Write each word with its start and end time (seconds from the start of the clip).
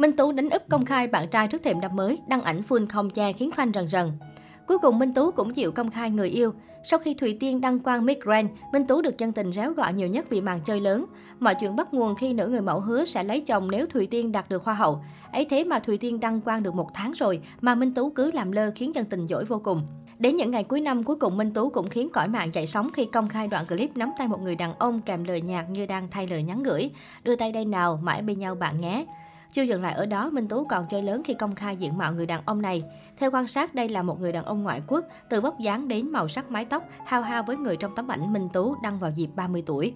Minh 0.00 0.16
Tú 0.16 0.32
đánh 0.32 0.50
úp 0.50 0.62
công 0.68 0.84
khai 0.84 1.06
bạn 1.06 1.28
trai 1.28 1.48
trước 1.48 1.62
thềm 1.62 1.80
năm 1.80 1.96
mới, 1.96 2.18
đăng 2.28 2.42
ảnh 2.42 2.60
full 2.68 2.86
không 2.88 3.10
che 3.10 3.32
khiến 3.32 3.50
fan 3.56 3.72
rần 3.72 3.88
rần. 3.88 4.12
Cuối 4.66 4.78
cùng 4.78 4.98
Minh 4.98 5.14
Tú 5.14 5.30
cũng 5.30 5.54
chịu 5.54 5.72
công 5.72 5.90
khai 5.90 6.10
người 6.10 6.28
yêu. 6.28 6.52
Sau 6.84 6.98
khi 6.98 7.14
Thùy 7.14 7.36
Tiên 7.40 7.60
đăng 7.60 7.78
quang 7.78 8.06
Miss 8.06 8.20
Grand, 8.20 8.48
Minh 8.72 8.86
Tú 8.86 9.02
được 9.02 9.18
chân 9.18 9.32
tình 9.32 9.52
réo 9.52 9.72
gọi 9.72 9.92
nhiều 9.92 10.08
nhất 10.08 10.26
vì 10.30 10.40
màn 10.40 10.60
chơi 10.64 10.80
lớn. 10.80 11.06
Mọi 11.40 11.54
chuyện 11.60 11.76
bắt 11.76 11.94
nguồn 11.94 12.14
khi 12.14 12.32
nữ 12.32 12.48
người 12.48 12.60
mẫu 12.60 12.80
hứa 12.80 13.04
sẽ 13.04 13.24
lấy 13.24 13.40
chồng 13.40 13.70
nếu 13.70 13.86
Thùy 13.86 14.06
Tiên 14.06 14.32
đạt 14.32 14.48
được 14.48 14.64
hoa 14.64 14.74
hậu. 14.74 15.04
Ấy 15.32 15.46
thế 15.50 15.64
mà 15.64 15.78
Thùy 15.78 15.98
Tiên 15.98 16.20
đăng 16.20 16.40
quang 16.40 16.62
được 16.62 16.74
một 16.74 16.88
tháng 16.94 17.12
rồi 17.12 17.40
mà 17.60 17.74
Minh 17.74 17.94
Tú 17.94 18.10
cứ 18.10 18.32
làm 18.32 18.52
lơ 18.52 18.70
khiến 18.74 18.92
chân 18.92 19.04
tình 19.04 19.26
dỗi 19.26 19.44
vô 19.44 19.60
cùng. 19.64 19.82
Đến 20.18 20.36
những 20.36 20.50
ngày 20.50 20.64
cuối 20.64 20.80
năm, 20.80 21.04
cuối 21.04 21.16
cùng 21.16 21.36
Minh 21.36 21.52
Tú 21.52 21.70
cũng 21.70 21.88
khiến 21.88 22.08
cõi 22.12 22.28
mạng 22.28 22.52
dậy 22.52 22.66
sóng 22.66 22.90
khi 22.92 23.06
công 23.12 23.28
khai 23.28 23.48
đoạn 23.48 23.66
clip 23.66 23.96
nắm 23.96 24.10
tay 24.18 24.28
một 24.28 24.40
người 24.40 24.56
đàn 24.56 24.74
ông 24.78 25.00
kèm 25.00 25.24
lời 25.24 25.40
nhạc 25.40 25.70
như 25.70 25.86
đang 25.86 26.08
thay 26.10 26.26
lời 26.26 26.42
nhắn 26.42 26.62
gửi. 26.62 26.90
Đưa 27.22 27.36
tay 27.36 27.52
đây 27.52 27.64
nào, 27.64 28.00
mãi 28.02 28.22
bên 28.22 28.38
nhau 28.38 28.54
bạn 28.54 28.80
nhé. 28.80 29.06
Chưa 29.52 29.62
dừng 29.62 29.82
lại 29.82 29.94
ở 29.94 30.06
đó, 30.06 30.30
Minh 30.30 30.48
Tú 30.48 30.64
còn 30.64 30.86
chơi 30.90 31.02
lớn 31.02 31.22
khi 31.24 31.34
công 31.34 31.54
khai 31.54 31.76
diện 31.76 31.98
mạo 31.98 32.12
người 32.12 32.26
đàn 32.26 32.42
ông 32.44 32.62
này. 32.62 32.82
Theo 33.16 33.30
quan 33.30 33.46
sát, 33.46 33.74
đây 33.74 33.88
là 33.88 34.02
một 34.02 34.20
người 34.20 34.32
đàn 34.32 34.44
ông 34.44 34.62
ngoại 34.62 34.82
quốc, 34.86 35.04
từ 35.28 35.40
vóc 35.40 35.58
dáng 35.58 35.88
đến 35.88 36.12
màu 36.12 36.28
sắc 36.28 36.50
mái 36.50 36.64
tóc, 36.64 36.84
hao 37.06 37.22
hao 37.22 37.42
với 37.42 37.56
người 37.56 37.76
trong 37.76 37.94
tấm 37.94 38.08
ảnh 38.08 38.32
Minh 38.32 38.48
Tú 38.52 38.74
đăng 38.82 38.98
vào 38.98 39.10
dịp 39.10 39.30
30 39.34 39.62
tuổi. 39.66 39.94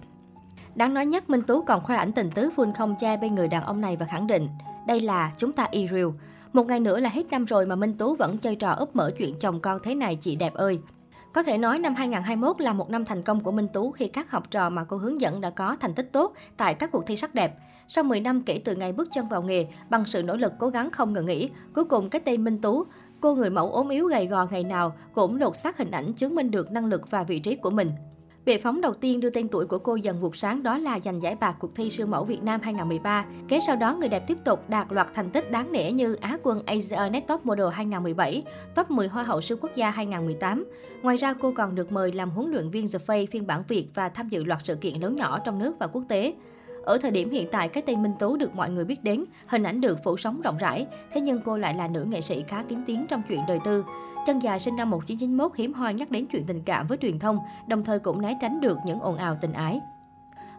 Đáng 0.75 0.93
nói 0.93 1.05
nhất, 1.05 1.29
Minh 1.29 1.41
Tú 1.41 1.61
còn 1.61 1.83
khoe 1.83 1.95
ảnh 1.95 2.11
tình 2.11 2.31
tứ 2.31 2.49
phun 2.55 2.73
không 2.73 2.95
che 2.99 3.17
bên 3.17 3.35
người 3.35 3.47
đàn 3.47 3.63
ông 3.63 3.81
này 3.81 3.97
và 3.97 4.05
khẳng 4.05 4.27
định, 4.27 4.47
đây 4.87 4.99
là 4.99 5.31
chúng 5.37 5.51
ta 5.51 5.67
y 5.71 5.87
real. 5.87 6.07
Một 6.53 6.67
ngày 6.67 6.79
nữa 6.79 6.99
là 6.99 7.09
hết 7.09 7.31
năm 7.31 7.45
rồi 7.45 7.65
mà 7.65 7.75
Minh 7.75 7.97
Tú 7.97 8.15
vẫn 8.15 8.37
chơi 8.37 8.55
trò 8.55 8.71
úp 8.71 8.95
mở 8.95 9.11
chuyện 9.17 9.39
chồng 9.39 9.59
con 9.59 9.79
thế 9.83 9.95
này 9.95 10.15
chị 10.15 10.35
đẹp 10.35 10.53
ơi. 10.53 10.79
Có 11.35 11.43
thể 11.43 11.57
nói 11.57 11.79
năm 11.79 11.95
2021 11.95 12.61
là 12.61 12.73
một 12.73 12.89
năm 12.89 13.05
thành 13.05 13.21
công 13.21 13.43
của 13.43 13.51
Minh 13.51 13.67
Tú 13.67 13.91
khi 13.91 14.07
các 14.07 14.31
học 14.31 14.51
trò 14.51 14.69
mà 14.69 14.83
cô 14.83 14.97
hướng 14.97 15.21
dẫn 15.21 15.41
đã 15.41 15.49
có 15.49 15.77
thành 15.79 15.93
tích 15.93 16.09
tốt 16.11 16.33
tại 16.57 16.73
các 16.73 16.91
cuộc 16.91 17.05
thi 17.07 17.17
sắc 17.17 17.35
đẹp. 17.35 17.57
Sau 17.87 18.03
10 18.03 18.19
năm 18.19 18.41
kể 18.41 18.61
từ 18.65 18.75
ngày 18.75 18.91
bước 18.91 19.09
chân 19.13 19.27
vào 19.27 19.41
nghề, 19.41 19.67
bằng 19.89 20.05
sự 20.05 20.23
nỗ 20.23 20.35
lực 20.35 20.53
cố 20.59 20.69
gắng 20.69 20.91
không 20.91 21.13
ngừng 21.13 21.25
nghỉ, 21.25 21.49
cuối 21.73 21.85
cùng 21.85 22.09
cái 22.09 22.21
tên 22.25 22.43
Minh 22.43 22.61
Tú, 22.61 22.83
cô 23.21 23.35
người 23.35 23.49
mẫu 23.49 23.71
ốm 23.71 23.89
yếu 23.89 24.07
gầy 24.07 24.27
gò 24.27 24.47
ngày 24.51 24.63
nào 24.63 24.95
cũng 25.13 25.39
lột 25.39 25.57
xác 25.57 25.77
hình 25.77 25.91
ảnh 25.91 26.13
chứng 26.13 26.35
minh 26.35 26.51
được 26.51 26.71
năng 26.71 26.85
lực 26.85 27.11
và 27.11 27.23
vị 27.23 27.39
trí 27.39 27.55
của 27.55 27.69
mình. 27.69 27.89
Bệ 28.45 28.57
phóng 28.57 28.81
đầu 28.81 28.93
tiên 28.93 29.19
đưa 29.19 29.29
tên 29.29 29.47
tuổi 29.47 29.65
của 29.65 29.77
cô 29.77 29.95
dần 29.95 30.19
vụt 30.19 30.35
sáng 30.35 30.63
đó 30.63 30.77
là 30.77 30.99
giành 30.99 31.21
giải 31.21 31.35
bạc 31.35 31.55
cuộc 31.59 31.75
thi 31.75 31.89
siêu 31.89 32.07
mẫu 32.07 32.25
Việt 32.25 32.43
Nam 32.43 32.61
2013. 32.63 33.25
Kế 33.47 33.59
sau 33.67 33.75
đó, 33.75 33.95
người 33.95 34.09
đẹp 34.09 34.23
tiếp 34.27 34.37
tục 34.45 34.69
đạt 34.69 34.87
loạt 34.89 35.07
thành 35.13 35.29
tích 35.29 35.51
đáng 35.51 35.71
nể 35.71 35.91
như 35.91 36.15
Á 36.15 36.37
quân 36.43 36.61
Asia 36.65 37.09
Net 37.11 37.27
Top 37.27 37.45
Model 37.45 37.67
2017, 37.73 38.43
top 38.75 38.91
10 38.91 39.07
Hoa 39.07 39.23
hậu 39.23 39.41
siêu 39.41 39.57
quốc 39.61 39.75
gia 39.75 39.89
2018. 39.89 40.65
Ngoài 41.01 41.17
ra, 41.17 41.33
cô 41.33 41.51
còn 41.51 41.75
được 41.75 41.91
mời 41.91 42.11
làm 42.11 42.29
huấn 42.29 42.51
luyện 42.51 42.69
viên 42.69 42.87
The 42.87 42.99
Face 42.99 43.25
phiên 43.31 43.47
bản 43.47 43.63
Việt 43.67 43.87
và 43.93 44.09
tham 44.09 44.29
dự 44.29 44.43
loạt 44.43 44.59
sự 44.63 44.75
kiện 44.75 45.01
lớn 45.01 45.15
nhỏ 45.15 45.39
trong 45.39 45.59
nước 45.59 45.75
và 45.79 45.87
quốc 45.87 46.03
tế. 46.09 46.33
Ở 46.85 46.97
thời 46.97 47.11
điểm 47.11 47.31
hiện 47.31 47.47
tại, 47.51 47.69
cái 47.69 47.83
tên 47.85 48.03
Minh 48.03 48.13
Tú 48.19 48.37
được 48.37 48.55
mọi 48.55 48.69
người 48.69 48.85
biết 48.85 49.03
đến, 49.03 49.25
hình 49.47 49.63
ảnh 49.63 49.81
được 49.81 50.03
phủ 50.03 50.17
sóng 50.17 50.41
rộng 50.41 50.57
rãi, 50.57 50.87
thế 51.13 51.21
nhưng 51.21 51.41
cô 51.45 51.57
lại 51.57 51.73
là 51.73 51.87
nữ 51.87 52.03
nghệ 52.03 52.21
sĩ 52.21 52.43
khá 52.43 52.63
kín 52.63 52.79
tiếng 52.87 53.05
trong 53.09 53.21
chuyện 53.29 53.39
đời 53.47 53.59
tư. 53.65 53.85
Chân 54.27 54.39
dài 54.39 54.59
sinh 54.59 54.75
năm 54.75 54.89
1991 54.89 55.51
hiếm 55.55 55.73
hoi 55.73 55.93
nhắc 55.93 56.11
đến 56.11 56.25
chuyện 56.31 56.45
tình 56.47 56.61
cảm 56.65 56.87
với 56.87 56.97
truyền 56.97 57.19
thông, 57.19 57.39
đồng 57.67 57.83
thời 57.83 57.99
cũng 57.99 58.21
né 58.21 58.37
tránh 58.41 58.61
được 58.61 58.77
những 58.85 58.99
ồn 58.99 59.17
ào 59.17 59.37
tình 59.41 59.53
ái. 59.53 59.79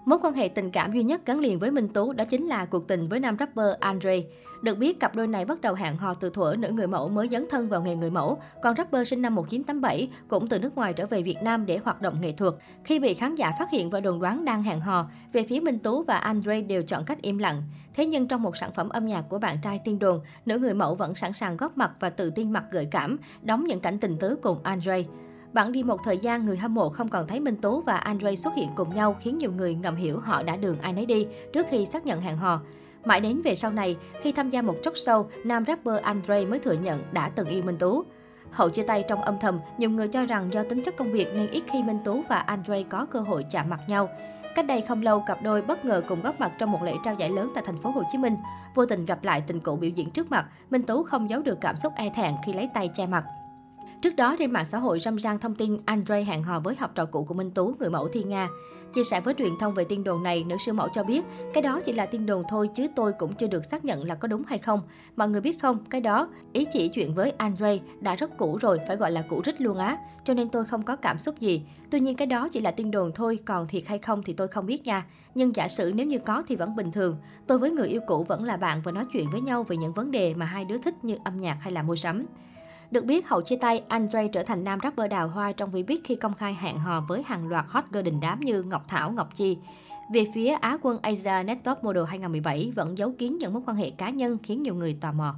Mối 0.07 0.19
quan 0.23 0.35
hệ 0.35 0.49
tình 0.49 0.71
cảm 0.71 0.93
duy 0.93 1.03
nhất 1.03 1.27
gắn 1.27 1.39
liền 1.39 1.59
với 1.59 1.71
Minh 1.71 1.89
Tú 1.89 2.13
đó 2.13 2.25
chính 2.25 2.47
là 2.47 2.65
cuộc 2.65 2.89
tình 2.89 3.09
với 3.09 3.21
nam 3.21 3.37
rapper 3.41 3.67
Andre. 3.81 4.21
Được 4.63 4.79
biết, 4.79 5.01
cặp 5.01 5.15
đôi 5.15 5.27
này 5.27 5.45
bắt 5.45 5.61
đầu 5.61 5.75
hẹn 5.75 5.97
hò 5.97 6.15
từ 6.15 6.31
thuở 6.31 6.55
nữ 6.59 6.71
người 6.71 6.87
mẫu 6.87 7.09
mới 7.09 7.29
dấn 7.29 7.47
thân 7.51 7.69
vào 7.69 7.83
nghề 7.83 7.97
người 7.97 8.11
mẫu, 8.11 8.39
còn 8.63 8.77
rapper 8.77 9.09
sinh 9.09 9.23
năm 9.23 9.35
1987 9.35 10.09
cũng 10.29 10.49
từ 10.49 10.59
nước 10.59 10.77
ngoài 10.77 10.93
trở 10.93 11.07
về 11.07 11.23
Việt 11.23 11.43
Nam 11.43 11.67
để 11.67 11.79
hoạt 11.85 12.03
động 12.03 12.21
nghệ 12.21 12.33
thuật. 12.33 12.55
Khi 12.85 12.99
bị 12.99 13.15
khán 13.15 13.35
giả 13.35 13.53
phát 13.59 13.71
hiện 13.71 13.91
và 13.91 14.01
đồn 14.01 14.21
đoán 14.21 14.45
đang 14.45 14.63
hẹn 14.63 14.81
hò, 14.81 15.11
về 15.33 15.45
phía 15.49 15.61
Minh 15.61 15.79
Tú 15.79 16.03
và 16.03 16.17
Andre 16.17 16.61
đều 16.61 16.83
chọn 16.83 17.05
cách 17.05 17.23
im 17.23 17.39
lặng. 17.39 17.63
Thế 17.95 18.07
nhưng 18.07 18.29
trong 18.29 18.43
một 18.43 18.57
sản 18.57 18.73
phẩm 18.73 18.89
âm 18.89 19.07
nhạc 19.07 19.23
của 19.29 19.39
bạn 19.39 19.57
trai 19.63 19.81
tiên 19.85 19.99
đồn, 19.99 20.21
nữ 20.47 20.59
người 20.59 20.75
mẫu 20.75 20.95
vẫn 20.95 21.15
sẵn 21.15 21.33
sàng 21.33 21.57
góp 21.57 21.79
mặt 21.79 21.91
và 22.01 22.11
tự 22.11 22.31
tin 22.31 22.53
mặt 22.53 22.65
gợi 22.71 22.89
cảm, 22.91 23.17
đóng 23.43 23.65
những 23.65 23.81
cảnh 23.81 23.99
tình 23.99 24.17
tứ 24.19 24.39
cùng 24.43 24.59
Andre. 24.63 25.03
Bạn 25.53 25.73
đi 25.73 25.83
một 25.83 26.01
thời 26.05 26.19
gian, 26.19 26.45
người 26.45 26.57
hâm 26.57 26.75
mộ 26.75 26.89
không 26.89 27.09
còn 27.09 27.27
thấy 27.27 27.41
Minh 27.41 27.57
Tú 27.57 27.81
và 27.81 27.97
Andre 27.97 28.37
xuất 28.37 28.55
hiện 28.55 28.69
cùng 28.75 28.95
nhau 28.95 29.17
khiến 29.21 29.39
nhiều 29.39 29.53
người 29.53 29.75
ngầm 29.75 29.97
hiểu 29.97 30.21
họ 30.21 30.43
đã 30.43 30.57
đường 30.57 30.79
ai 30.81 30.93
nấy 30.93 31.07
đi 31.07 31.27
trước 31.53 31.67
khi 31.71 31.87
xác 31.87 32.07
nhận 32.07 32.21
hẹn 32.21 32.37
hò. 32.37 32.61
Mãi 33.05 33.21
đến 33.21 33.43
về 33.43 33.55
sau 33.55 33.71
này, 33.71 33.97
khi 34.23 34.33
tham 34.33 34.51
gia 34.51 34.63
một 34.63 34.77
talk 34.85 34.95
show, 34.95 35.25
nam 35.45 35.65
rapper 35.67 36.01
Andre 36.03 36.45
mới 36.45 36.59
thừa 36.59 36.73
nhận 36.73 37.01
đã 37.13 37.29
từng 37.29 37.49
yêu 37.49 37.63
Minh 37.63 37.79
Tú. 37.79 38.05
Hậu 38.51 38.69
chia 38.69 38.83
tay 38.83 39.05
trong 39.09 39.23
âm 39.23 39.39
thầm, 39.41 39.61
nhiều 39.79 39.91
người 39.91 40.09
cho 40.09 40.25
rằng 40.25 40.53
do 40.53 40.63
tính 40.63 40.83
chất 40.83 40.97
công 40.97 41.13
việc 41.13 41.29
nên 41.35 41.51
ít 41.51 41.63
khi 41.73 41.83
Minh 41.83 41.99
Tú 42.05 42.23
và 42.29 42.37
Andre 42.37 42.83
có 42.83 43.07
cơ 43.11 43.21
hội 43.21 43.47
chạm 43.51 43.71
mặt 43.71 43.81
nhau. 43.89 44.09
Cách 44.55 44.67
đây 44.67 44.81
không 44.81 45.03
lâu, 45.03 45.21
cặp 45.27 45.43
đôi 45.43 45.63
bất 45.63 45.85
ngờ 45.85 46.03
cùng 46.09 46.23
góp 46.23 46.41
mặt 46.41 46.53
trong 46.59 46.73
một 46.73 46.83
lễ 46.83 46.95
trao 47.05 47.15
giải 47.15 47.31
lớn 47.31 47.51
tại 47.55 47.65
thành 47.67 47.79
phố 47.79 47.91
Hồ 47.91 48.03
Chí 48.13 48.19
Minh. 48.19 48.37
Vô 48.75 48.87
tình 48.87 49.07
gặp 49.07 49.25
lại 49.25 49.43
tình 49.47 49.61
cũ 49.61 49.77
biểu 49.77 49.91
diễn 49.91 50.11
trước 50.11 50.31
mặt, 50.31 50.47
Minh 50.71 50.83
Tú 50.83 51.03
không 51.03 51.31
giấu 51.31 51.43
được 51.43 51.59
cảm 51.61 51.77
xúc 51.77 51.93
e 51.97 52.11
thẹn 52.15 52.35
khi 52.47 52.53
lấy 52.53 52.71
tay 52.75 52.91
che 52.95 53.07
mặt. 53.07 53.25
Trước 54.07 54.17
đó, 54.17 54.37
trên 54.39 54.51
mạng 54.51 54.67
xã 54.67 54.79
hội 54.79 55.01
râm 55.01 55.17
ran 55.17 55.39
thông 55.39 55.55
tin 55.55 55.79
Andre 55.85 56.23
hẹn 56.23 56.43
hò 56.43 56.61
với 56.61 56.75
học 56.75 56.91
trò 56.95 57.05
cũ 57.05 57.25
của 57.25 57.35
Minh 57.35 57.51
Tú, 57.51 57.75
người 57.79 57.91
mẫu 57.91 58.09
Thiên 58.09 58.29
Nga. 58.29 58.49
Chia 58.95 59.05
sẻ 59.05 59.21
với 59.21 59.35
truyền 59.35 59.53
thông 59.61 59.75
về 59.75 59.85
tin 59.85 60.05
đồn 60.05 60.23
này, 60.23 60.45
nữ 60.45 60.57
siêu 60.65 60.75
mẫu 60.75 60.89
cho 60.95 61.05
biết, 61.05 61.25
cái 61.55 61.63
đó 61.63 61.81
chỉ 61.85 61.93
là 61.93 62.07
tin 62.07 62.27
đồn 62.27 62.43
thôi 62.49 62.71
chứ 62.75 62.87
tôi 62.97 63.13
cũng 63.13 63.35
chưa 63.35 63.47
được 63.47 63.65
xác 63.65 63.85
nhận 63.85 64.05
là 64.05 64.15
có 64.15 64.29
đúng 64.29 64.43
hay 64.47 64.59
không. 64.59 64.81
Mọi 65.17 65.29
người 65.29 65.41
biết 65.41 65.61
không, 65.61 65.85
cái 65.91 66.01
đó, 66.01 66.29
ý 66.53 66.65
chỉ 66.73 66.89
chuyện 66.89 67.15
với 67.15 67.31
Andre 67.31 67.79
đã 68.01 68.15
rất 68.15 68.37
cũ 68.39 68.59
rồi, 68.61 68.79
phải 68.87 68.97
gọi 68.97 69.11
là 69.11 69.23
cũ 69.29 69.43
rích 69.45 69.61
luôn 69.61 69.79
á. 69.79 69.99
Cho 70.25 70.35
nên 70.35 70.49
tôi 70.49 70.65
không 70.65 70.83
có 70.83 70.97
cảm 70.97 71.19
xúc 71.19 71.41
gì. 71.41 71.63
Tuy 71.91 72.01
nhiên 72.01 72.17
cái 72.17 72.27
đó 72.27 72.49
chỉ 72.49 72.61
là 72.61 72.71
tin 72.71 72.91
đồn 72.91 73.13
thôi, 73.15 73.39
còn 73.45 73.67
thiệt 73.67 73.83
hay 73.87 73.99
không 73.99 74.23
thì 74.23 74.33
tôi 74.33 74.49
không 74.49 74.67
biết 74.67 74.85
nha. 74.85 75.07
Nhưng 75.35 75.57
giả 75.57 75.69
sử 75.69 75.93
nếu 75.95 76.07
như 76.07 76.19
có 76.19 76.43
thì 76.49 76.57
vẫn 76.57 76.77
bình 76.77 76.93
thường. 76.93 77.17
Tôi 77.47 77.59
với 77.59 77.71
người 77.71 77.89
yêu 77.89 78.01
cũ 78.07 78.25
vẫn 78.25 78.45
là 78.45 78.57
bạn 78.57 78.83
và 78.85 78.93
nói 78.93 79.05
chuyện 79.13 79.31
với 79.33 79.41
nhau 79.41 79.63
về 79.63 79.77
những 79.77 79.93
vấn 79.93 80.11
đề 80.11 80.35
mà 80.35 80.47
hai 80.47 80.65
đứa 80.65 80.79
thích 80.79 81.05
như 81.05 81.17
âm 81.25 81.41
nhạc 81.41 81.59
hay 81.61 81.73
là 81.73 81.83
mua 81.83 81.97
sắm. 81.97 82.27
Được 82.91 83.05
biết, 83.05 83.29
hậu 83.29 83.43
chia 83.43 83.57
tay, 83.57 83.83
Andre 83.89 84.29
trở 84.29 84.43
thành 84.43 84.65
nam 84.65 84.79
rapper 84.83 85.11
đào 85.11 85.29
hoa 85.29 85.53
trong 85.53 85.73
Vbiz 85.73 85.99
khi 86.05 86.15
công 86.15 86.35
khai 86.35 86.57
hẹn 86.61 86.79
hò 86.79 87.01
với 87.09 87.23
hàng 87.27 87.49
loạt 87.49 87.65
hot 87.69 87.85
girl 87.93 88.03
đình 88.03 88.21
đám 88.21 88.41
như 88.41 88.63
Ngọc 88.63 88.85
Thảo, 88.89 89.13
Ngọc 89.13 89.37
Chi. 89.37 89.59
Về 90.13 90.27
phía 90.35 90.49
Á 90.61 90.79
quân 90.83 90.99
Asia 91.03 91.43
Net 91.43 91.59
Top 91.65 91.85
Model 91.85 92.05
2017 92.05 92.73
vẫn 92.77 92.99
giấu 92.99 93.13
kín 93.19 93.37
những 93.41 93.53
mối 93.53 93.63
quan 93.67 93.77
hệ 93.77 93.91
cá 93.91 94.11
nhân 94.11 94.39
khiến 94.43 94.63
nhiều 94.63 94.75
người 94.75 94.99
tò 95.01 95.13
mò. 95.13 95.35